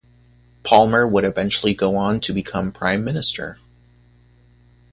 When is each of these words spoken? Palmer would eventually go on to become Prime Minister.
Palmer 0.63 1.07
would 1.07 1.25
eventually 1.25 1.75
go 1.75 1.95
on 1.95 2.21
to 2.21 2.33
become 2.33 2.71
Prime 2.71 3.03
Minister. 3.05 3.59